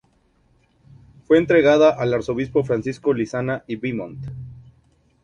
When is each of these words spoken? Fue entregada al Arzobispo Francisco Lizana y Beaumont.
Fue 1.27 1.37
entregada 1.37 1.91
al 1.91 2.11
Arzobispo 2.15 2.63
Francisco 2.63 3.13
Lizana 3.13 3.63
y 3.67 3.75
Beaumont. 3.75 4.17